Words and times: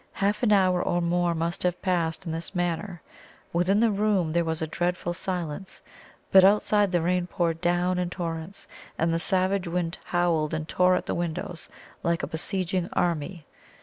Half 0.13 0.41
an 0.41 0.51
hour 0.51 0.81
or 0.81 0.99
more 0.99 1.35
must 1.35 1.61
have 1.61 1.79
passed 1.79 2.25
in 2.25 2.31
this 2.31 2.55
manner; 2.55 3.03
within 3.53 3.79
the 3.79 3.91
room 3.91 4.33
there 4.33 4.43
was 4.43 4.59
a 4.59 4.65
dreadful 4.65 5.13
silence 5.13 5.79
but 6.31 6.43
outside 6.43 6.91
the 6.91 7.03
rain 7.03 7.27
poured 7.27 7.61
down 7.61 7.99
in 7.99 8.09
torrents, 8.09 8.65
and 8.97 9.13
the 9.13 9.19
savage 9.19 9.67
wind 9.67 9.99
howled 10.05 10.55
and 10.55 10.67
tore 10.67 10.95
at 10.95 11.05
the 11.05 11.13
windows 11.13 11.69
like 12.01 12.23
a 12.23 12.27
besieging 12.27 12.89
army. 12.93 13.45